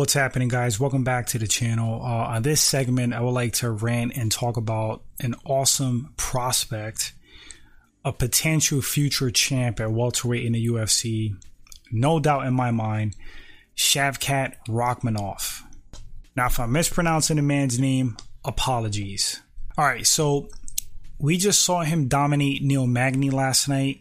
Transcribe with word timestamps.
What's 0.00 0.14
happening, 0.14 0.48
guys? 0.48 0.80
Welcome 0.80 1.04
back 1.04 1.26
to 1.26 1.38
the 1.38 1.46
channel. 1.46 2.00
Uh, 2.00 2.24
on 2.28 2.42
this 2.42 2.62
segment, 2.62 3.12
I 3.12 3.20
would 3.20 3.32
like 3.32 3.52
to 3.56 3.70
rant 3.70 4.16
and 4.16 4.32
talk 4.32 4.56
about 4.56 5.02
an 5.18 5.34
awesome 5.44 6.14
prospect, 6.16 7.12
a 8.02 8.10
potential 8.10 8.80
future 8.80 9.30
champ 9.30 9.78
at 9.78 9.92
welterweight 9.92 10.46
in 10.46 10.54
the 10.54 10.68
UFC. 10.68 11.36
No 11.92 12.18
doubt 12.18 12.46
in 12.46 12.54
my 12.54 12.70
mind, 12.70 13.14
Shavkat 13.76 14.54
Rakhmonov. 14.68 15.60
Now, 16.34 16.46
if 16.46 16.58
I'm 16.58 16.72
mispronouncing 16.72 17.36
the 17.36 17.42
man's 17.42 17.78
name, 17.78 18.16
apologies. 18.42 19.42
All 19.76 19.84
right, 19.84 20.06
so 20.06 20.48
we 21.18 21.36
just 21.36 21.60
saw 21.60 21.82
him 21.82 22.08
dominate 22.08 22.62
Neil 22.62 22.86
Magny 22.86 23.28
last 23.28 23.68
night, 23.68 24.00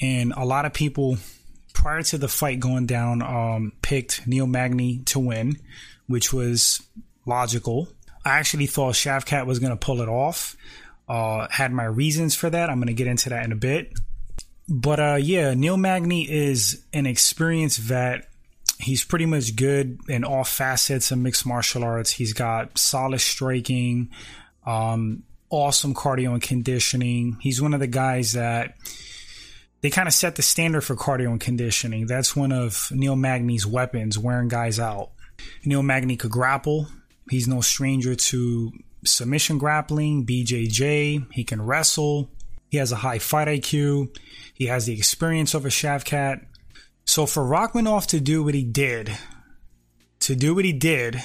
and 0.00 0.32
a 0.36 0.44
lot 0.44 0.66
of 0.66 0.72
people 0.72 1.18
prior 1.86 2.02
to 2.02 2.18
the 2.18 2.26
fight 2.26 2.58
going 2.58 2.84
down, 2.84 3.22
um, 3.22 3.72
picked 3.80 4.26
Neil 4.26 4.48
Magny 4.48 4.98
to 5.04 5.20
win, 5.20 5.56
which 6.08 6.32
was 6.32 6.82
logical. 7.26 7.86
I 8.24 8.40
actually 8.40 8.66
thought 8.66 8.94
Shavkat 8.94 9.46
was 9.46 9.60
going 9.60 9.70
to 9.70 9.76
pull 9.76 10.00
it 10.00 10.08
off. 10.08 10.56
Uh, 11.08 11.46
had 11.48 11.70
my 11.70 11.84
reasons 11.84 12.34
for 12.34 12.50
that. 12.50 12.70
I'm 12.70 12.78
going 12.78 12.88
to 12.88 12.92
get 12.92 13.06
into 13.06 13.28
that 13.28 13.44
in 13.44 13.52
a 13.52 13.56
bit. 13.56 13.92
But 14.68 14.98
uh, 14.98 15.18
yeah, 15.20 15.54
Neil 15.54 15.76
Magny 15.76 16.28
is 16.28 16.84
an 16.92 17.06
experienced 17.06 17.78
vet. 17.78 18.26
He's 18.80 19.04
pretty 19.04 19.26
much 19.26 19.54
good 19.54 20.00
in 20.08 20.24
all 20.24 20.42
facets 20.42 21.12
of 21.12 21.18
mixed 21.18 21.46
martial 21.46 21.84
arts. 21.84 22.10
He's 22.10 22.32
got 22.32 22.76
solid 22.78 23.20
striking, 23.20 24.10
um, 24.66 25.22
awesome 25.50 25.94
cardio 25.94 26.32
and 26.32 26.42
conditioning. 26.42 27.36
He's 27.40 27.62
one 27.62 27.74
of 27.74 27.78
the 27.78 27.86
guys 27.86 28.32
that 28.32 28.74
they 29.80 29.90
kind 29.90 30.08
of 30.08 30.14
set 30.14 30.36
the 30.36 30.42
standard 30.42 30.82
for 30.82 30.96
cardio 30.96 31.30
and 31.30 31.40
conditioning. 31.40 32.06
That's 32.06 32.34
one 32.34 32.52
of 32.52 32.88
Neil 32.90 33.16
Magny's 33.16 33.66
weapons, 33.66 34.18
wearing 34.18 34.48
guys 34.48 34.80
out. 34.80 35.10
Neil 35.64 35.82
Magny 35.82 36.16
could 36.16 36.30
grapple. 36.30 36.88
He's 37.30 37.48
no 37.48 37.60
stranger 37.60 38.14
to 38.14 38.72
submission 39.04 39.58
grappling, 39.58 40.26
BJJ. 40.26 41.32
He 41.32 41.44
can 41.44 41.62
wrestle. 41.62 42.30
He 42.70 42.78
has 42.78 42.92
a 42.92 42.96
high 42.96 43.18
fight 43.18 43.48
IQ. 43.48 44.16
He 44.54 44.66
has 44.66 44.86
the 44.86 44.94
experience 44.94 45.54
of 45.54 45.64
a 45.64 45.68
Shavkat. 45.68 46.44
So 47.04 47.26
for 47.26 47.44
Rakhmonov 47.44 48.06
to 48.08 48.20
do 48.20 48.42
what 48.42 48.54
he 48.54 48.64
did, 48.64 49.16
to 50.20 50.34
do 50.34 50.54
what 50.54 50.64
he 50.64 50.72
did, 50.72 51.22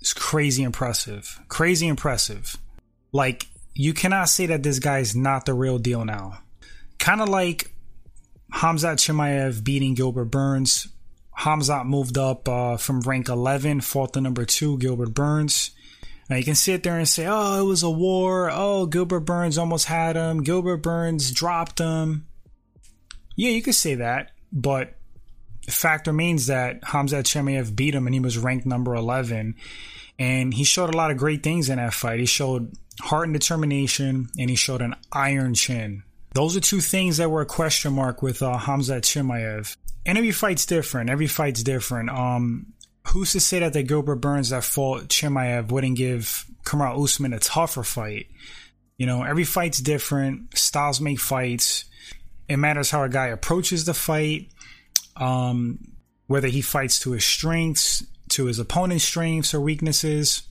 is 0.00 0.12
crazy 0.12 0.62
impressive. 0.62 1.38
Crazy 1.48 1.86
impressive. 1.86 2.56
Like, 3.12 3.46
you 3.74 3.94
cannot 3.94 4.28
say 4.28 4.46
that 4.46 4.62
this 4.62 4.78
guy 4.78 4.98
is 4.98 5.14
not 5.14 5.46
the 5.46 5.54
real 5.54 5.78
deal 5.78 6.04
now. 6.04 6.38
Kind 6.98 7.20
of 7.20 7.28
like 7.28 7.72
Hamzat 8.52 8.98
Chimaev 8.98 9.64
beating 9.64 9.94
Gilbert 9.94 10.26
Burns. 10.26 10.88
Hamzat 11.38 11.86
moved 11.86 12.18
up 12.18 12.48
uh, 12.48 12.76
from 12.76 13.00
rank 13.00 13.28
11, 13.28 13.80
fought 13.80 14.12
the 14.12 14.20
number 14.20 14.44
two, 14.44 14.78
Gilbert 14.78 15.14
Burns. 15.14 15.70
Now 16.28 16.36
you 16.36 16.44
can 16.44 16.54
sit 16.54 16.82
there 16.82 16.98
and 16.98 17.08
say, 17.08 17.26
oh, 17.28 17.60
it 17.60 17.66
was 17.66 17.82
a 17.82 17.90
war. 17.90 18.50
Oh, 18.52 18.86
Gilbert 18.86 19.20
Burns 19.20 19.58
almost 19.58 19.86
had 19.86 20.16
him. 20.16 20.42
Gilbert 20.42 20.78
Burns 20.78 21.32
dropped 21.32 21.78
him. 21.78 22.26
Yeah, 23.34 23.50
you 23.50 23.62
could 23.62 23.74
say 23.74 23.96
that, 23.96 24.30
but 24.52 24.94
the 25.64 25.72
fact 25.72 26.06
remains 26.06 26.46
that 26.46 26.82
Hamzat 26.82 27.24
Chimaev 27.24 27.74
beat 27.74 27.94
him 27.94 28.06
and 28.06 28.14
he 28.14 28.20
was 28.20 28.38
ranked 28.38 28.66
number 28.66 28.94
11. 28.94 29.56
And 30.18 30.54
he 30.54 30.64
showed 30.64 30.92
a 30.92 30.96
lot 30.96 31.10
of 31.10 31.16
great 31.16 31.42
things 31.42 31.68
in 31.68 31.76
that 31.76 31.94
fight. 31.94 32.20
He 32.20 32.26
showed 32.26 32.72
heart 33.00 33.26
and 33.26 33.34
determination, 33.34 34.28
and 34.38 34.50
he 34.50 34.56
showed 34.56 34.82
an 34.82 34.94
iron 35.10 35.54
chin. 35.54 36.04
Those 36.34 36.56
are 36.56 36.60
two 36.60 36.80
things 36.80 37.18
that 37.18 37.30
were 37.30 37.42
a 37.42 37.46
question 37.46 37.92
mark 37.92 38.22
with 38.22 38.42
uh, 38.42 38.58
Chimaev. 38.58 39.76
And 40.06 40.18
every 40.18 40.30
fight's 40.30 40.66
different. 40.66 41.10
Every 41.10 41.26
fight's 41.26 41.62
different. 41.62 42.10
Um, 42.10 42.72
who's 43.08 43.32
to 43.32 43.40
say 43.40 43.60
that 43.60 43.72
the 43.72 43.82
Gilbert 43.82 44.16
Burns 44.16 44.50
that 44.50 44.64
fought 44.64 45.08
Chimaev 45.08 45.70
wouldn't 45.70 45.96
give 45.96 46.46
Kamaru 46.64 47.04
Usman 47.04 47.32
a 47.32 47.38
tougher 47.38 47.82
fight? 47.82 48.26
You 48.96 49.06
know, 49.06 49.22
every 49.22 49.44
fight's 49.44 49.80
different. 49.80 50.56
Styles 50.56 51.00
make 51.00 51.20
fights. 51.20 51.84
It 52.48 52.56
matters 52.56 52.90
how 52.90 53.02
a 53.02 53.08
guy 53.08 53.28
approaches 53.28 53.84
the 53.84 53.94
fight, 53.94 54.48
um, 55.16 55.78
whether 56.26 56.48
he 56.48 56.62
fights 56.62 57.00
to 57.00 57.12
his 57.12 57.24
strengths, 57.24 58.04
to 58.30 58.46
his 58.46 58.58
opponent's 58.58 59.04
strengths 59.04 59.54
or 59.54 59.60
weaknesses. 59.60 60.42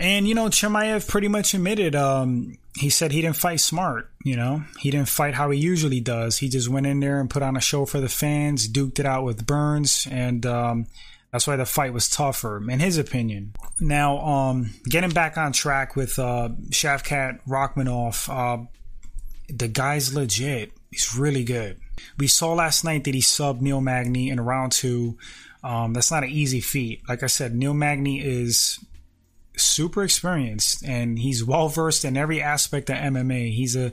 And 0.00 0.26
you 0.26 0.34
know, 0.34 0.46
Chimaev 0.46 1.06
pretty 1.06 1.28
much 1.28 1.52
admitted 1.52 1.94
um, 1.94 2.56
he 2.74 2.88
said 2.88 3.12
he 3.12 3.20
didn't 3.20 3.36
fight 3.36 3.60
smart. 3.60 4.10
You 4.24 4.34
know, 4.34 4.64
he 4.78 4.90
didn't 4.90 5.10
fight 5.10 5.34
how 5.34 5.50
he 5.50 5.60
usually 5.60 6.00
does. 6.00 6.38
He 6.38 6.48
just 6.48 6.68
went 6.68 6.86
in 6.86 7.00
there 7.00 7.20
and 7.20 7.28
put 7.28 7.42
on 7.42 7.56
a 7.56 7.60
show 7.60 7.84
for 7.84 8.00
the 8.00 8.08
fans, 8.08 8.66
duked 8.66 8.98
it 8.98 9.04
out 9.04 9.24
with 9.24 9.46
Burns, 9.46 10.08
and 10.10 10.44
um, 10.46 10.86
that's 11.30 11.46
why 11.46 11.56
the 11.56 11.66
fight 11.66 11.92
was 11.92 12.08
tougher, 12.08 12.58
in 12.70 12.80
his 12.80 12.96
opinion. 12.96 13.52
Now, 13.78 14.18
um, 14.20 14.70
getting 14.84 15.10
back 15.10 15.36
on 15.36 15.52
track 15.52 15.96
with 15.96 16.18
uh, 16.18 16.48
Shavkat 16.70 17.40
Rakhmonov, 17.46 18.28
uh, 18.28 18.64
the 19.48 19.68
guy's 19.68 20.14
legit. 20.14 20.72
He's 20.90 21.14
really 21.14 21.44
good. 21.44 21.78
We 22.18 22.26
saw 22.26 22.54
last 22.54 22.84
night 22.84 23.04
that 23.04 23.14
he 23.14 23.20
subbed 23.20 23.60
Neil 23.60 23.82
Magny 23.82 24.30
in 24.30 24.40
round 24.40 24.72
two. 24.72 25.18
Um, 25.62 25.92
that's 25.92 26.10
not 26.10 26.24
an 26.24 26.30
easy 26.30 26.60
feat. 26.60 27.02
Like 27.06 27.22
I 27.22 27.26
said, 27.26 27.54
Neil 27.54 27.74
Magny 27.74 28.20
is 28.20 28.78
super 29.62 30.02
experienced 30.02 30.84
and 30.84 31.18
he's 31.18 31.44
well 31.44 31.68
versed 31.68 32.04
in 32.04 32.16
every 32.16 32.40
aspect 32.42 32.90
of 32.90 32.96
MMA. 32.96 33.54
He's 33.54 33.76
a 33.76 33.92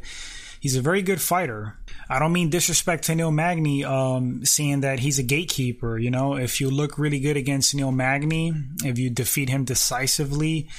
he's 0.60 0.76
a 0.76 0.82
very 0.82 1.02
good 1.02 1.22
fighter. 1.22 1.78
I 2.10 2.20
don't 2.20 2.32
mean 2.32 2.50
disrespect 2.50 3.06
to 3.06 3.16
Neil 3.16 3.32
Magny, 3.32 3.84
um, 3.84 4.46
seeing 4.46 4.82
that 4.82 5.00
he's 5.00 5.20
a 5.20 5.24
gatekeeper. 5.24 5.98
You 5.98 6.12
know, 6.12 6.36
if 6.36 6.62
you 6.62 6.70
look 6.70 6.98
really 6.98 7.20
good 7.20 7.38
against 7.38 7.76
Neil 7.76 7.92
Magny, 7.92 8.54
if 8.84 8.98
you 8.98 9.10
defeat 9.10 9.50
him 9.50 9.66
decisively, 9.66 10.70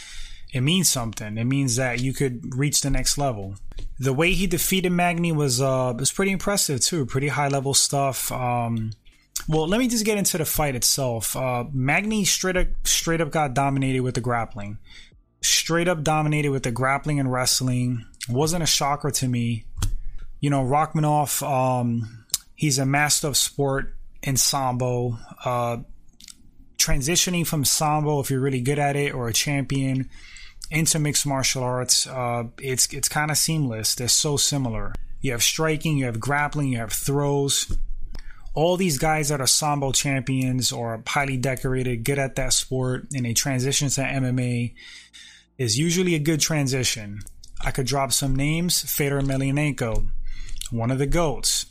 it 0.53 0.62
means 0.62 0.88
something. 0.88 1.37
It 1.37 1.44
means 1.44 1.76
that 1.76 2.00
you 2.00 2.15
could 2.15 2.56
reach 2.56 2.81
the 2.81 2.91
next 2.91 3.19
level. 3.19 3.56
The 3.99 4.12
way 4.12 4.32
he 4.32 4.47
defeated 4.47 4.91
Magny 4.91 5.32
was 5.32 5.60
uh 5.60 5.94
was 5.99 6.12
pretty 6.12 6.32
impressive 6.32 6.81
too. 6.81 7.06
Pretty 7.06 7.28
high 7.28 7.49
level 7.49 7.75
stuff. 7.75 8.32
Um, 8.32 8.93
well, 9.49 9.67
let 9.67 9.79
me 9.79 9.89
just 9.89 10.05
get 10.05 10.19
into 10.19 10.37
the 10.37 10.45
fight 10.45 10.75
itself. 10.75 11.35
Uh, 11.35 11.65
Magny 11.73 12.27
straight 12.27 12.57
up, 12.57 12.67
straight 12.85 13.23
up 13.23 13.31
got 13.31 13.55
dominated 13.55 14.01
with 14.01 14.15
the 14.15 14.21
grappling. 14.21 14.79
Straight 15.43 15.89
up 15.89 16.03
dominated 16.03 16.51
with 16.51 16.65
the 16.65 16.71
grappling 16.71 17.19
and 17.19 17.33
wrestling. 17.33 18.05
Wasn't 18.29 18.63
a 18.63 18.67
shocker 18.67 19.11
to 19.11 19.27
me. 19.27 19.65
You 20.41 20.51
know, 20.51 20.63
Rakhmonov, 20.63 21.43
um, 21.43 22.27
he's 22.57 22.79
a 22.79 22.85
master 22.85 23.29
of 23.29 23.39
sport 23.39 23.95
in 24.23 24.37
Sambo. 24.37 25.19
Uh, 25.43 25.79
transitioning 26.77 27.47
from 27.47 27.65
Sambo, 27.65 28.21
if 28.21 28.31
you're 28.31 28.41
really 28.41 28.61
good 28.61 28.79
at 28.79 28.97
it, 28.97 29.15
or 29.15 29.29
a 29.29 29.33
champion, 29.33 30.11
into 30.71 30.99
mixed 30.99 31.27
martial 31.27 31.63
arts, 31.63 32.07
uh, 32.07 32.45
it's 32.59 32.93
it's 32.93 33.09
kind 33.09 33.31
of 33.31 33.39
seamless. 33.39 33.95
They're 33.95 34.09
so 34.09 34.37
similar. 34.37 34.93
You 35.23 35.33
have 35.33 35.43
striking, 35.43 35.97
you 35.97 36.05
have 36.05 36.21
grappling, 36.21 36.69
you 36.69 36.79
have 36.79 36.93
throws 36.93 37.75
all 38.55 38.77
these 38.77 38.99
guys 38.99 39.29
that 39.29 39.41
are 39.41 39.47
sambo 39.47 39.93
champions 39.93 40.73
or 40.73 41.03
highly 41.07 41.37
decorated, 41.37 42.05
good 42.05 42.19
at 42.19 42.37
that 42.37 42.53
sport, 42.53 43.07
and 43.15 43.25
they 43.25 43.35
transition 43.35 43.89
to 43.89 44.01
MMA 44.01 44.75
is 45.59 45.79
usually 45.79 46.15
a 46.15 46.19
good 46.19 46.41
transition. 46.41 47.21
I 47.65 47.71
could 47.71 47.87
drop 47.87 48.13
some 48.13 48.35
names: 48.35 48.83
Fedor 48.83 49.21
Emelianenko, 49.21 50.09
one 50.71 50.91
of 50.91 50.99
the 50.99 51.07
goats, 51.07 51.67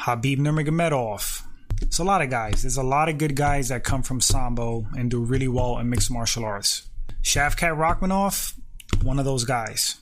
Khabib 0.00 0.38
Nurmagomedov. 0.38 1.42
It's 1.82 1.98
a 1.98 2.04
lot 2.04 2.20
of 2.20 2.30
guys. 2.30 2.62
There's 2.62 2.76
a 2.76 2.82
lot 2.82 3.08
of 3.08 3.16
good 3.16 3.34
guys 3.34 3.68
that 3.68 3.84
come 3.84 4.02
from 4.02 4.20
sambo 4.20 4.86
and 4.96 5.10
do 5.10 5.20
really 5.20 5.48
well 5.48 5.78
in 5.78 5.88
mixed 5.88 6.10
martial 6.10 6.44
arts. 6.44 6.88
Shavkat 7.22 7.76
Rakhmonov, 7.76 8.54
one 9.02 9.18
of 9.18 9.24
those 9.24 9.44
guys. 9.44 9.96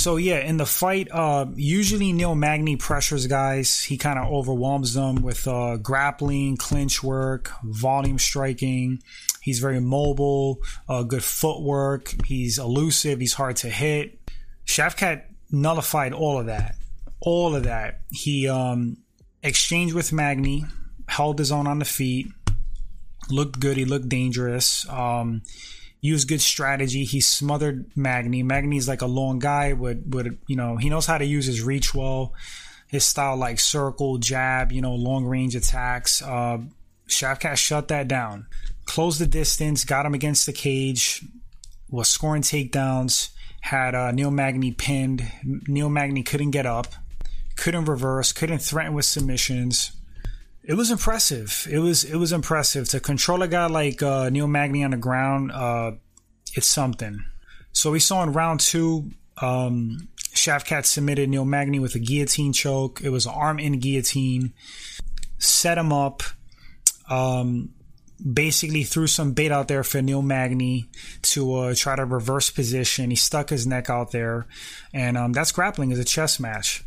So 0.00 0.16
yeah, 0.16 0.38
in 0.38 0.56
the 0.56 0.64
fight, 0.64 1.08
uh, 1.10 1.44
usually 1.56 2.14
Neil 2.14 2.34
Magny 2.34 2.76
pressures 2.76 3.26
guys. 3.26 3.82
He 3.82 3.98
kind 3.98 4.18
of 4.18 4.32
overwhelms 4.32 4.94
them 4.94 5.16
with 5.16 5.46
uh, 5.46 5.76
grappling, 5.76 6.56
clinch 6.56 7.02
work, 7.02 7.50
volume 7.62 8.18
striking. 8.18 9.02
He's 9.42 9.58
very 9.58 9.78
mobile, 9.78 10.62
uh, 10.88 11.02
good 11.02 11.22
footwork. 11.22 12.14
He's 12.24 12.58
elusive. 12.58 13.20
He's 13.20 13.34
hard 13.34 13.56
to 13.56 13.68
hit. 13.68 14.18
Shavkat 14.64 15.24
nullified 15.50 16.14
all 16.14 16.40
of 16.40 16.46
that. 16.46 16.76
All 17.20 17.54
of 17.54 17.64
that. 17.64 18.00
He 18.10 18.48
um, 18.48 18.96
exchanged 19.42 19.94
with 19.94 20.14
Magny, 20.14 20.64
held 21.08 21.38
his 21.38 21.52
own 21.52 21.66
on 21.66 21.78
the 21.78 21.84
feet, 21.84 22.26
looked 23.28 23.60
good. 23.60 23.76
He 23.76 23.84
looked 23.84 24.08
dangerous. 24.08 24.88
Um, 24.88 25.42
used 26.00 26.28
good 26.28 26.40
strategy. 26.40 27.04
He 27.04 27.20
smothered 27.20 27.90
Magny. 27.96 28.42
Magny's 28.42 28.88
like 28.88 29.02
a 29.02 29.06
long 29.06 29.38
guy, 29.38 29.72
would 29.72 30.12
would 30.14 30.38
you 30.46 30.56
know 30.56 30.76
he 30.76 30.88
knows 30.90 31.06
how 31.06 31.18
to 31.18 31.24
use 31.24 31.46
his 31.46 31.62
reach 31.62 31.94
well. 31.94 32.34
His 32.86 33.04
style 33.04 33.36
like 33.36 33.60
circle, 33.60 34.18
jab, 34.18 34.72
you 34.72 34.80
know, 34.80 34.94
long 34.94 35.24
range 35.24 35.54
attacks. 35.54 36.22
Uh, 36.22 36.58
Shavkat 37.08 37.56
shut 37.56 37.88
that 37.88 38.08
down, 38.08 38.46
closed 38.84 39.20
the 39.20 39.26
distance, 39.26 39.84
got 39.84 40.06
him 40.06 40.14
against 40.14 40.46
the 40.46 40.52
cage, 40.52 41.24
was 41.88 42.08
scoring 42.08 42.42
takedowns. 42.42 43.30
Had 43.60 43.94
uh, 43.94 44.10
Neil 44.10 44.30
Magny 44.30 44.72
pinned. 44.72 45.30
Neil 45.44 45.90
Magny 45.90 46.22
couldn't 46.22 46.50
get 46.50 46.66
up, 46.66 46.88
couldn't 47.56 47.84
reverse, 47.84 48.32
couldn't 48.32 48.60
threaten 48.60 48.94
with 48.94 49.04
submissions 49.04 49.92
It 50.70 50.76
was 50.76 50.92
impressive. 50.92 51.66
It 51.68 51.80
was 51.80 52.04
it 52.04 52.14
was 52.14 52.30
impressive 52.30 52.88
to 52.90 53.00
control 53.00 53.42
a 53.42 53.48
guy 53.48 53.66
like 53.66 54.04
uh, 54.04 54.30
Neil 54.30 54.46
Magny 54.46 54.84
on 54.84 54.92
the 54.92 54.96
ground. 54.96 55.50
Uh, 55.50 55.94
it's 56.54 56.68
something. 56.68 57.24
So 57.72 57.90
we 57.90 57.98
saw 57.98 58.22
in 58.22 58.32
round 58.32 58.60
two, 58.60 59.10
um, 59.42 60.06
Shavkat 60.32 60.84
submitted 60.84 61.28
Neil 61.28 61.44
Magny 61.44 61.80
with 61.80 61.96
a 61.96 61.98
guillotine 61.98 62.52
choke. 62.52 63.00
It 63.02 63.08
was 63.08 63.26
an 63.26 63.32
arm 63.34 63.58
in 63.58 63.80
guillotine. 63.80 64.52
Set 65.38 65.76
him 65.76 65.92
up. 65.92 66.22
Um, 67.08 67.70
basically 68.32 68.84
threw 68.84 69.08
some 69.08 69.32
bait 69.32 69.50
out 69.50 69.66
there 69.66 69.82
for 69.82 70.00
Neil 70.00 70.22
Magny 70.22 70.88
to 71.22 71.52
uh, 71.52 71.74
try 71.74 71.96
to 71.96 72.04
reverse 72.04 72.48
position. 72.48 73.10
He 73.10 73.16
stuck 73.16 73.50
his 73.50 73.66
neck 73.66 73.90
out 73.90 74.12
there, 74.12 74.46
and 74.94 75.18
um, 75.18 75.32
that's 75.32 75.50
grappling 75.50 75.90
is 75.90 75.98
a 75.98 76.04
chess 76.04 76.38
match 76.38 76.84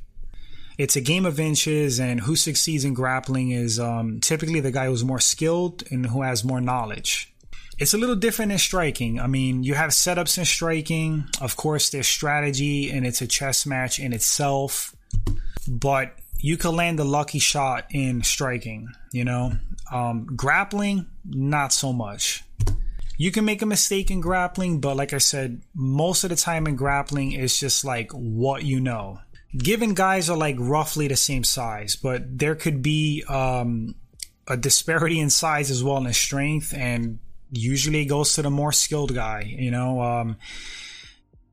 it's 0.78 0.96
a 0.96 1.02
game 1.02 1.26
of 1.26 1.40
inches, 1.40 2.00
and 2.00 2.22
who 2.22 2.36
succeeds 2.36 2.86
in 2.86 2.94
grappling 2.94 3.52
is 3.52 3.80
um, 3.80 4.20
typically 4.20 4.60
the 4.60 4.72
guy 4.72 4.88
who's 4.88 5.04
more 5.04 5.20
skilled 5.20 5.84
and 5.92 6.06
who 6.06 6.22
has 6.22 6.44
more 6.44 6.62
knowledge. 6.62 7.34
It's 7.80 7.94
a 7.94 7.98
little 7.98 8.16
different 8.16 8.52
in 8.52 8.60
striking. 8.60 9.20
I 9.20 9.28
mean, 9.28 9.64
you 9.64 9.74
have 9.74 9.92
setups 9.92 10.38
in 10.38 10.46
striking. 10.46 11.26
Of 11.42 11.56
course, 11.56 11.90
there's 11.90 12.08
strategy, 12.08 12.90
and 12.90 13.06
it's 13.06 13.22
a 13.22 13.28
chess 13.28 13.66
match 13.66 14.00
in 14.00 14.14
itself. 14.14 14.96
But 15.68 16.14
you 16.40 16.58
could 16.58 16.74
land 16.74 17.00
a 17.00 17.04
lucky 17.04 17.40
shot 17.40 17.86
in 17.92 18.22
striking, 18.24 18.90
you 19.12 19.24
know? 19.24 19.54
Um, 19.92 20.28
grappling, 20.36 21.08
not 21.26 21.74
so 21.74 21.94
much. 21.94 22.44
You 23.18 23.32
can 23.32 23.46
make 23.46 23.62
a 23.62 23.66
mistake 23.66 24.12
in 24.12 24.22
grappling, 24.22 24.80
but 24.80 24.98
like 24.98 25.14
I 25.14 25.20
said, 25.20 25.62
most 25.74 26.24
of 26.24 26.32
the 26.32 26.36
time 26.36 26.68
in 26.68 26.76
grappling, 26.76 27.32
it's 27.32 27.60
just 27.60 27.86
like 27.86 28.12
what 28.12 28.64
you 28.64 28.80
know 28.80 29.20
given 29.56 29.94
guys 29.94 30.30
are 30.30 30.38
like 30.38 30.56
roughly 30.60 31.08
the 31.08 31.16
same 31.16 31.44
size, 31.44 31.96
but 31.96 32.38
there 32.40 32.56
could 32.56 32.82
be 32.82 33.24
um, 33.30 33.96
a 34.48 34.58
disparity 34.58 35.20
in 35.20 35.30
size 35.30 35.72
as 35.72 35.84
well 35.84 36.06
in 36.06 36.14
strength, 36.14 36.74
and 36.74 37.20
usually 37.52 38.02
it 38.02 38.06
goes 38.06 38.34
to 38.36 38.42
the 38.42 38.50
more 38.50 38.72
skilled 38.72 39.14
guy. 39.14 39.42
You 39.42 39.72
know, 39.72 40.02
um, 40.02 40.38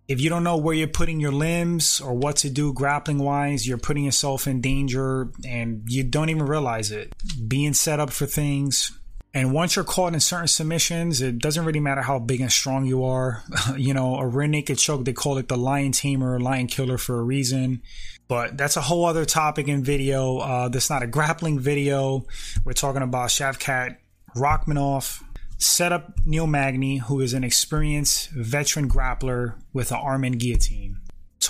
if 0.09 0.21
you 0.21 0.29
don't 0.29 0.45
know 0.45 0.57
where 0.57 0.75
you're 0.75 0.89
putting 0.89 1.21
your 1.21 1.33
limbs 1.33 2.01
or 2.01 2.15
what 2.15 2.37
to 2.37 2.51
do 2.51 2.73
grappling 2.73 3.19
wise, 3.19 3.69
you're 3.69 3.79
putting 3.79 4.05
yourself 4.05 4.47
in 4.47 4.61
danger, 4.61 5.31
and 5.47 5.85
you 5.87 6.03
don't 6.03 6.31
even 6.31 6.47
realize 6.47 6.91
it. 6.91 7.15
Being 7.47 7.75
set 7.75 8.01
up 8.01 8.11
for 8.11 8.27
things, 8.27 8.99
and 9.33 9.53
once 9.53 9.77
you're 9.77 9.85
caught 9.85 10.13
in 10.13 10.21
certain 10.21 10.49
submissions, 10.49 11.23
it 11.23 11.39
doesn't 11.39 11.65
really 11.65 11.81
matter 11.81 12.03
how 12.03 12.19
big 12.19 12.41
and 12.41 12.51
strong 12.51 12.85
you 12.85 13.05
are. 13.05 13.45
you 13.77 13.95
know, 13.95 14.17
a 14.17 14.27
rear 14.27 14.49
naked 14.49 14.79
choke, 14.79 15.05
they 15.05 15.13
call 15.13 15.39
it 15.39 15.49
the 15.49 15.57
lion 15.57 15.93
tamer, 15.93 16.41
lion 16.41 16.67
killer 16.67 16.99
for 16.99 17.19
a 17.19 17.23
reason. 17.23 17.83
But 18.27 18.57
that's 18.57 18.77
a 18.77 18.81
whole 18.81 19.05
other 19.05 19.25
topic 19.25 19.69
in 19.69 19.85
video. 19.85 20.39
Uh, 20.39 20.69
that's 20.69 20.91
not 20.91 21.03
a 21.03 21.07
grappling 21.07 21.59
video. 21.61 22.27
We're 22.65 22.73
talking 22.73 23.03
about 23.03 23.29
Shavkat 23.29 23.97
Rakhmonov. 24.37 25.23
Set 25.59 25.93
up 25.93 26.13
Neil 26.25 26.47
Magny, 26.47 26.99
who 26.99 27.21
is 27.21 27.35
an 27.35 27.45
experienced 27.45 28.31
veteran 28.31 28.89
grappler 28.89 29.57
with 29.73 29.93
an 29.93 29.99
arm 29.99 30.25
and 30.25 30.39
guillotine 30.39 31.01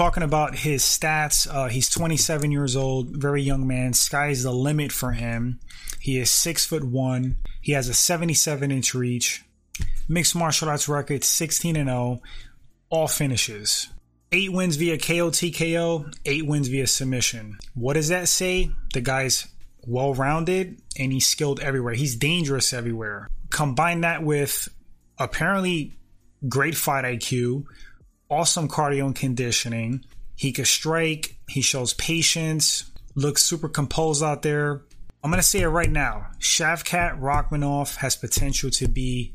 talking 0.00 0.22
about 0.22 0.54
his 0.54 0.82
stats. 0.82 1.46
Uh, 1.46 1.68
he's 1.68 1.90
27 1.90 2.50
years 2.50 2.74
old, 2.74 3.08
very 3.08 3.42
young 3.42 3.66
man. 3.66 3.92
Sky's 3.92 4.44
the 4.44 4.50
limit 4.50 4.90
for 4.90 5.12
him. 5.12 5.60
He 6.00 6.18
is 6.18 6.30
six 6.30 6.64
foot 6.64 6.82
one. 6.82 7.36
He 7.60 7.72
has 7.72 7.86
a 7.86 7.92
77 7.92 8.70
inch 8.70 8.94
reach. 8.94 9.44
Mixed 10.08 10.34
martial 10.34 10.70
arts 10.70 10.88
record 10.88 11.22
16 11.22 11.76
and 11.76 11.90
0. 11.90 12.22
All 12.88 13.08
finishes. 13.08 13.88
Eight 14.32 14.50
wins 14.50 14.76
via 14.76 14.96
KO 14.96 15.28
TKO, 15.28 16.10
eight 16.24 16.46
wins 16.46 16.68
via 16.68 16.86
submission. 16.86 17.58
What 17.74 17.92
does 17.92 18.08
that 18.08 18.28
say? 18.28 18.70
The 18.94 19.02
guy's 19.02 19.48
well 19.86 20.14
rounded 20.14 20.80
and 20.98 21.12
he's 21.12 21.26
skilled 21.26 21.60
everywhere. 21.60 21.92
He's 21.92 22.16
dangerous 22.16 22.72
everywhere. 22.72 23.28
Combine 23.50 24.00
that 24.00 24.22
with 24.22 24.66
apparently 25.18 25.98
great 26.48 26.74
fight 26.74 27.04
IQ, 27.04 27.66
awesome 28.30 28.68
cardio 28.68 29.06
and 29.06 29.16
conditioning. 29.16 30.04
He 30.36 30.52
can 30.52 30.64
strike. 30.64 31.36
He 31.48 31.60
shows 31.60 31.92
patience. 31.94 32.90
Looks 33.14 33.42
super 33.42 33.68
composed 33.68 34.22
out 34.22 34.42
there. 34.42 34.82
I'm 35.22 35.30
gonna 35.30 35.42
say 35.42 35.60
it 35.60 35.68
right 35.68 35.90
now. 35.90 36.28
Shavkat 36.38 37.20
Rakhmonov 37.20 37.96
has 37.96 38.16
potential 38.16 38.70
to 38.70 38.88
be 38.88 39.34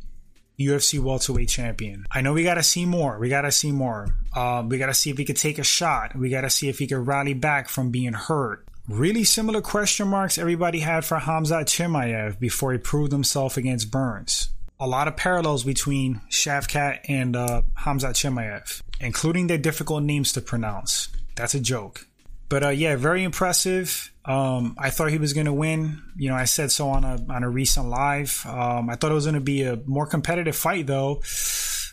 UFC 0.59 0.99
welterweight 0.99 1.49
champion. 1.49 2.05
I 2.09 2.21
know 2.21 2.33
we 2.33 2.43
gotta 2.43 2.63
see 2.63 2.85
more. 2.85 3.19
We 3.19 3.29
gotta 3.29 3.51
see 3.51 3.71
more. 3.71 4.07
Um, 4.35 4.69
we 4.69 4.77
gotta 4.77 4.93
see 4.93 5.09
if 5.09 5.17
he 5.17 5.25
could 5.25 5.37
take 5.37 5.59
a 5.59 5.63
shot. 5.63 6.15
We 6.15 6.29
gotta 6.29 6.49
see 6.49 6.69
if 6.69 6.79
he 6.79 6.87
could 6.87 7.05
rally 7.05 7.33
back 7.33 7.69
from 7.69 7.91
being 7.91 8.13
hurt. 8.13 8.65
Really 8.87 9.23
similar 9.23 9.61
question 9.61 10.07
marks 10.07 10.37
everybody 10.37 10.79
had 10.79 11.05
for 11.05 11.17
Hamzat 11.17 11.65
Chimaev 11.65 12.39
before 12.39 12.71
he 12.71 12.77
proved 12.77 13.11
himself 13.11 13.57
against 13.57 13.91
Burns. 13.91 14.49
A 14.79 14.87
lot 14.87 15.07
of 15.07 15.15
parallels 15.15 15.63
between 15.63 16.21
Shavkat 16.29 16.99
and 17.07 17.35
uh, 17.35 17.61
Hamzat 17.79 18.13
Chimaev 18.13 18.81
including 18.99 19.47
their 19.47 19.57
difficult 19.57 20.03
names 20.03 20.33
to 20.33 20.41
pronounce. 20.41 21.09
That's 21.35 21.53
a 21.53 21.59
joke. 21.59 22.07
But 22.47 22.63
uh, 22.63 22.69
yeah, 22.69 22.95
very 22.95 23.23
impressive. 23.23 24.11
Um, 24.23 24.75
I 24.77 24.89
thought 24.89 25.09
he 25.09 25.17
was 25.17 25.33
going 25.33 25.45
to 25.45 25.53
win. 25.53 26.01
You 26.15 26.29
know, 26.29 26.35
I 26.35 26.45
said 26.45 26.71
so 26.71 26.89
on 26.89 27.03
a 27.03 27.19
on 27.29 27.43
a 27.43 27.49
recent 27.49 27.89
live. 27.89 28.45
Um, 28.47 28.89
I 28.89 28.95
thought 28.95 29.11
it 29.11 29.15
was 29.15 29.25
going 29.25 29.35
to 29.35 29.41
be 29.41 29.63
a 29.63 29.77
more 29.85 30.05
competitive 30.05 30.55
fight, 30.55 30.87
though. 30.87 31.21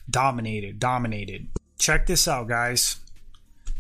Dominated, 0.09 0.79
dominated. 0.79 1.49
Check 1.79 2.07
this 2.07 2.29
out, 2.29 2.49
guys. 2.49 3.01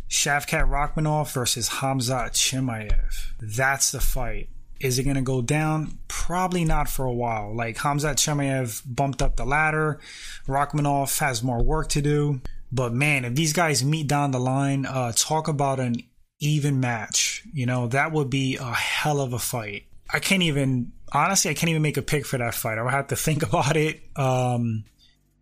Shavkat 0.09 0.69
Rakhmonov 0.69 1.33
versus 1.33 1.69
Hamza 1.69 2.31
Chimaev. 2.33 3.33
That's 3.41 3.93
the 3.93 4.01
fight. 4.01 4.49
Is 4.81 4.99
it 4.99 5.05
going 5.05 5.17
to 5.17 5.23
go 5.23 5.43
down? 5.43 5.99
Probably 6.23 6.65
not 6.65 6.89
for 6.89 7.05
a 7.05 7.13
while. 7.13 7.53
Like 7.53 7.79
Hamzat 7.79 8.15
Chimaev 8.15 8.83
bumped 8.87 9.23
up 9.23 9.35
the 9.35 9.45
ladder. 9.45 9.99
Rakhmonov 10.47 11.19
has 11.19 11.43
more 11.43 11.61
work 11.61 11.89
to 11.91 12.01
do. 12.01 12.41
But 12.71 12.93
man, 12.93 13.25
if 13.25 13.35
these 13.35 13.53
guys 13.53 13.85
meet 13.85 14.07
down 14.07 14.31
the 14.31 14.39
line, 14.39 14.87
uh, 14.87 15.11
talk 15.17 15.49
about 15.49 15.81
an 15.81 15.97
even 16.39 16.79
match. 16.79 17.43
You 17.53 17.67
know, 17.67 17.89
that 17.89 18.13
would 18.13 18.31
be 18.31 18.57
a 18.57 18.73
hell 18.73 19.21
of 19.21 19.33
a 19.33 19.41
fight. 19.41 19.87
I 20.09 20.21
can't 20.21 20.45
even, 20.45 20.93
honestly, 21.13 21.51
I 21.51 21.55
can't 21.55 21.71
even 21.71 21.83
make 21.83 21.97
a 21.97 22.03
pick 22.03 22.25
for 22.25 22.39
that 22.39 22.55
fight. 22.55 22.79
I 22.79 22.83
would 22.83 22.93
have 22.93 23.09
to 23.09 23.17
think 23.27 23.43
about 23.43 23.77
it. 23.77 24.01
Um, 24.15 24.85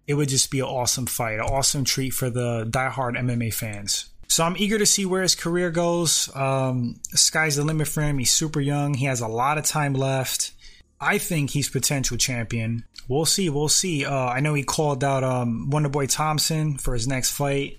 it 0.07 0.15
would 0.15 0.31
just 0.31 0.51
be 0.51 0.61
an 0.61 0.65
awesome 0.65 1.05
fight, 1.05 1.35
an 1.35 1.41
awesome 1.41 1.85
treat 1.85 2.15
for 2.15 2.31
the 2.31 2.65
diehard 2.65 3.19
MMA 3.19 3.53
fans. 3.53 4.09
So 4.29 4.45
I'm 4.45 4.57
eager 4.57 4.79
to 4.79 4.87
see 4.87 5.05
where 5.05 5.21
his 5.21 5.35
career 5.35 5.71
goes. 5.71 6.35
Um, 6.35 7.01
sky's 7.11 7.57
the 7.57 7.65
limit 7.65 7.87
for 7.87 8.01
him. 8.01 8.17
He's 8.17 8.33
super 8.33 8.63
young. 8.63 8.95
He 8.95 9.05
has 9.05 9.21
a 9.21 9.29
lot 9.29 9.59
of 9.59 9.67
time 9.67 9.93
left. 9.93 10.53
I 11.01 11.19
think 11.19 11.51
he's 11.51 11.69
potential 11.69 12.17
champion. 12.19 12.85
We'll 13.09 13.25
see. 13.25 13.49
We'll 13.49 13.69
see. 13.69 14.05
Uh, 14.05 14.27
I 14.27 14.41
know 14.41 14.55
he 14.55 14.63
called 14.63 15.03
out 15.03 15.25
um, 15.25 15.71
Wonderboy 15.71 16.13
Thompson 16.13 16.77
for 16.77 16.93
his 16.93 17.09
next 17.09 17.31
fight. 17.31 17.79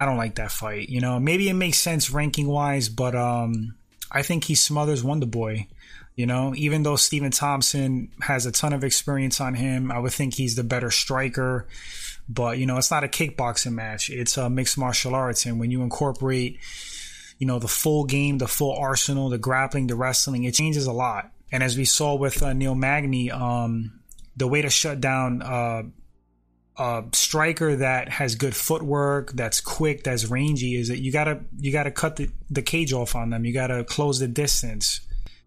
I 0.00 0.06
don't 0.06 0.16
like 0.16 0.36
that 0.36 0.52
fight. 0.52 0.88
You 0.88 1.00
know, 1.00 1.18
maybe 1.18 1.48
it 1.48 1.54
makes 1.54 1.78
sense 1.78 2.10
ranking 2.10 2.46
wise, 2.46 2.88
but 2.88 3.16
um, 3.16 3.74
I 4.10 4.22
think 4.22 4.44
he 4.44 4.54
smothers 4.54 5.02
Wonderboy. 5.02 5.66
You 6.14 6.26
know, 6.26 6.52
even 6.56 6.82
though 6.82 6.96
Stephen 6.96 7.30
Thompson 7.30 8.10
has 8.20 8.46
a 8.46 8.52
ton 8.52 8.72
of 8.72 8.84
experience 8.84 9.40
on 9.40 9.54
him, 9.54 9.90
I 9.90 9.98
would 9.98 10.12
think 10.12 10.34
he's 10.34 10.56
the 10.56 10.64
better 10.64 10.90
striker. 10.90 11.66
But 12.28 12.58
you 12.58 12.66
know, 12.66 12.76
it's 12.76 12.90
not 12.90 13.04
a 13.04 13.08
kickboxing 13.08 13.72
match; 13.72 14.10
it's 14.10 14.36
a 14.36 14.50
mixed 14.50 14.78
martial 14.78 15.14
arts, 15.14 15.46
and 15.46 15.58
when 15.58 15.70
you 15.70 15.82
incorporate, 15.82 16.58
you 17.38 17.46
know, 17.46 17.58
the 17.58 17.68
full 17.68 18.04
game, 18.04 18.38
the 18.38 18.48
full 18.48 18.76
arsenal, 18.76 19.28
the 19.28 19.38
grappling, 19.38 19.86
the 19.86 19.94
wrestling, 19.94 20.44
it 20.44 20.54
changes 20.54 20.86
a 20.86 20.92
lot. 20.92 21.30
And 21.50 21.62
as 21.62 21.76
we 21.76 21.84
saw 21.84 22.14
with 22.14 22.42
uh, 22.42 22.52
Neil 22.52 22.74
Magny, 22.74 23.30
um, 23.30 24.00
the 24.36 24.46
way 24.46 24.62
to 24.62 24.70
shut 24.70 25.00
down 25.00 25.42
uh, 25.42 25.82
a 26.78 27.04
striker 27.12 27.76
that 27.76 28.08
has 28.08 28.34
good 28.36 28.54
footwork, 28.54 29.32
that's 29.32 29.60
quick, 29.60 30.04
that's 30.04 30.26
rangy, 30.26 30.76
is 30.76 30.88
that 30.88 30.98
you 30.98 31.10
gotta 31.10 31.40
you 31.58 31.72
gotta 31.72 31.90
cut 31.90 32.16
the, 32.16 32.30
the 32.50 32.62
cage 32.62 32.92
off 32.92 33.16
on 33.16 33.30
them. 33.30 33.44
You 33.44 33.52
gotta 33.52 33.84
close 33.84 34.20
the 34.20 34.28
distance. 34.28 35.00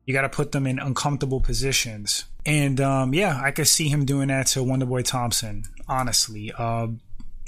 You 0.06 0.14
gotta 0.14 0.30
put 0.30 0.52
them 0.52 0.68
in 0.68 0.80
uncomfortable 0.80 1.40
positions. 1.40 2.26
And 2.46 2.82
um, 2.82 3.14
yeah, 3.14 3.40
I 3.42 3.52
could 3.52 3.68
see 3.68 3.88
him 3.88 4.06
doing 4.06 4.28
that 4.30 4.48
to 4.48 4.60
Wonderboy 4.60 5.06
Thompson. 5.06 5.64
Honestly, 5.88 6.52
uh, 6.58 6.88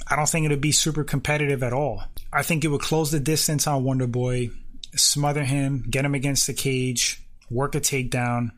I 0.06 0.16
don't 0.16 0.28
think 0.28 0.46
it'd 0.46 0.60
be 0.60 0.72
super 0.72 1.04
competitive 1.04 1.62
at 1.62 1.72
all. 1.72 2.04
I 2.32 2.42
think 2.42 2.64
it 2.64 2.68
would 2.68 2.80
close 2.80 3.10
the 3.10 3.20
distance 3.20 3.66
on 3.66 3.84
Wonderboy, 3.84 4.52
smother 4.94 5.44
him, 5.44 5.84
get 5.88 6.04
him 6.04 6.14
against 6.14 6.46
the 6.46 6.54
cage, 6.54 7.23
work 7.54 7.74
a 7.74 7.80
takedown, 7.80 8.50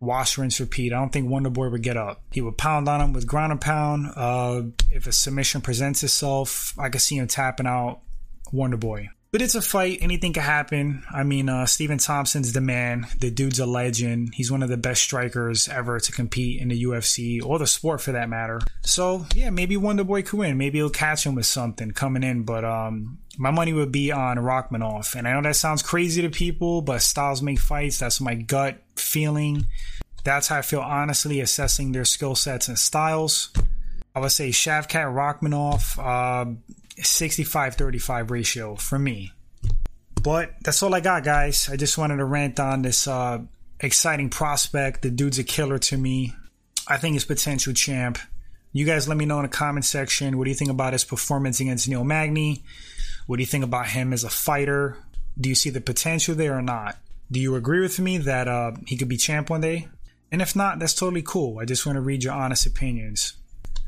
wash, 0.00 0.36
rinse, 0.36 0.60
repeat. 0.60 0.92
I 0.92 0.96
don't 0.96 1.12
think 1.12 1.30
Wonder 1.30 1.50
Boy 1.50 1.68
would 1.68 1.82
get 1.82 1.96
up. 1.96 2.22
He 2.32 2.40
would 2.40 2.58
pound 2.58 2.88
on 2.88 3.00
him 3.00 3.12
with 3.12 3.26
ground 3.26 3.52
and 3.52 3.60
pound. 3.60 4.12
Uh, 4.16 4.62
if 4.90 5.06
a 5.06 5.12
submission 5.12 5.60
presents 5.60 6.02
itself, 6.02 6.74
I 6.78 6.88
could 6.88 7.00
see 7.00 7.16
him 7.16 7.28
tapping 7.28 7.66
out 7.66 8.00
Wonder 8.52 8.76
Boy. 8.76 9.08
But 9.32 9.42
it's 9.42 9.54
a 9.54 9.62
fight. 9.62 9.98
Anything 10.00 10.32
can 10.32 10.42
happen. 10.42 11.04
I 11.12 11.22
mean, 11.22 11.48
uh, 11.48 11.64
Stephen 11.66 11.98
Thompson's 11.98 12.52
the 12.52 12.60
man. 12.60 13.06
The 13.20 13.30
dude's 13.30 13.60
a 13.60 13.66
legend. 13.66 14.30
He's 14.34 14.50
one 14.50 14.64
of 14.64 14.68
the 14.68 14.76
best 14.76 15.02
strikers 15.02 15.68
ever 15.68 16.00
to 16.00 16.12
compete 16.12 16.60
in 16.60 16.68
the 16.68 16.82
UFC 16.82 17.44
or 17.44 17.60
the 17.60 17.66
sport 17.66 18.00
for 18.00 18.12
that 18.12 18.28
matter. 18.28 18.60
So, 18.82 19.26
yeah, 19.36 19.50
maybe 19.50 19.76
Wonder 19.76 20.02
Boy 20.02 20.22
could 20.22 20.40
win. 20.40 20.58
Maybe 20.58 20.78
he'll 20.78 20.90
catch 20.90 21.24
him 21.24 21.36
with 21.36 21.46
something 21.46 21.92
coming 21.92 22.24
in. 22.24 22.42
But 22.42 22.64
um, 22.64 23.18
my 23.40 23.50
money 23.50 23.72
would 23.72 23.90
be 23.90 24.12
on 24.12 24.36
Rakhmonov. 24.36 25.14
And 25.14 25.26
I 25.26 25.32
know 25.32 25.40
that 25.40 25.56
sounds 25.56 25.82
crazy 25.82 26.20
to 26.20 26.28
people, 26.28 26.82
but 26.82 27.00
styles 27.00 27.40
make 27.40 27.58
fights. 27.58 27.98
That's 27.98 28.20
my 28.20 28.34
gut 28.34 28.82
feeling. 28.96 29.64
That's 30.24 30.48
how 30.48 30.58
I 30.58 30.62
feel 30.62 30.80
honestly 30.80 31.40
assessing 31.40 31.92
their 31.92 32.04
skill 32.04 32.34
sets 32.34 32.68
and 32.68 32.78
styles. 32.78 33.50
I 34.14 34.20
would 34.20 34.32
say 34.32 34.50
Shavkat 34.50 35.14
Rakhmonov, 35.14 35.98
uh, 35.98 36.52
65 37.02 37.76
35 37.76 38.30
ratio 38.30 38.74
for 38.74 38.98
me. 38.98 39.32
But 40.22 40.52
that's 40.62 40.82
all 40.82 40.94
I 40.94 41.00
got, 41.00 41.24
guys. 41.24 41.70
I 41.72 41.76
just 41.76 41.96
wanted 41.96 42.18
to 42.18 42.26
rant 42.26 42.60
on 42.60 42.82
this 42.82 43.08
uh, 43.08 43.38
exciting 43.80 44.28
prospect. 44.28 45.00
The 45.00 45.10
dude's 45.10 45.38
a 45.38 45.44
killer 45.44 45.78
to 45.78 45.96
me. 45.96 46.34
I 46.86 46.98
think 46.98 47.14
he's 47.14 47.24
potential 47.24 47.72
champ. 47.72 48.18
You 48.74 48.84
guys 48.84 49.08
let 49.08 49.16
me 49.16 49.24
know 49.24 49.38
in 49.38 49.44
the 49.44 49.48
comment 49.48 49.86
section. 49.86 50.36
What 50.36 50.44
do 50.44 50.50
you 50.50 50.56
think 50.56 50.70
about 50.70 50.92
his 50.92 51.04
performance 51.04 51.58
against 51.60 51.88
Neil 51.88 52.04
Magny? 52.04 52.64
What 53.26 53.36
do 53.36 53.42
you 53.42 53.46
think 53.46 53.64
about 53.64 53.88
him 53.88 54.12
as 54.12 54.24
a 54.24 54.30
fighter? 54.30 54.96
Do 55.38 55.48
you 55.48 55.54
see 55.54 55.70
the 55.70 55.80
potential 55.80 56.34
there 56.34 56.56
or 56.56 56.62
not? 56.62 56.98
Do 57.30 57.40
you 57.40 57.54
agree 57.54 57.80
with 57.80 57.98
me 58.00 58.18
that 58.18 58.48
uh, 58.48 58.72
he 58.86 58.96
could 58.96 59.08
be 59.08 59.16
champ 59.16 59.50
one 59.50 59.60
day? 59.60 59.88
And 60.32 60.42
if 60.42 60.54
not, 60.54 60.78
that's 60.78 60.94
totally 60.94 61.22
cool. 61.22 61.58
I 61.58 61.64
just 61.64 61.86
want 61.86 61.96
to 61.96 62.00
read 62.00 62.24
your 62.24 62.32
honest 62.32 62.66
opinions. 62.66 63.34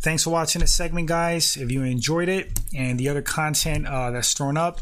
Thanks 0.01 0.25
for 0.25 0.31
watching 0.31 0.61
this 0.61 0.73
segment, 0.73 1.09
guys. 1.09 1.57
If 1.57 1.71
you 1.71 1.83
enjoyed 1.83 2.29
it 2.29 2.59
and 2.75 2.99
the 2.99 3.09
other 3.09 3.23
content 3.23 3.87
uh, 3.87 4.11
that's 4.11 4.33
thrown 4.33 4.57
up, 4.57 4.81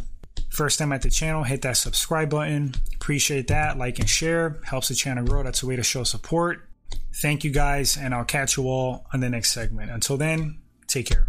first 0.50 0.78
time 0.78 0.92
at 0.92 1.02
the 1.02 1.10
channel, 1.10 1.42
hit 1.42 1.62
that 1.62 1.76
subscribe 1.76 2.30
button. 2.30 2.74
Appreciate 2.94 3.48
that. 3.48 3.76
Like 3.76 3.98
and 3.98 4.08
share. 4.08 4.60
Helps 4.64 4.88
the 4.88 4.94
channel 4.94 5.24
grow. 5.24 5.42
That's 5.42 5.62
a 5.62 5.66
way 5.66 5.76
to 5.76 5.82
show 5.82 6.04
support. 6.04 6.66
Thank 7.14 7.44
you 7.44 7.50
guys, 7.50 7.96
and 7.96 8.14
I'll 8.14 8.24
catch 8.24 8.56
you 8.56 8.64
all 8.64 9.06
on 9.12 9.20
the 9.20 9.28
next 9.28 9.52
segment. 9.52 9.90
Until 9.90 10.16
then, 10.16 10.60
take 10.86 11.06
care. 11.06 11.26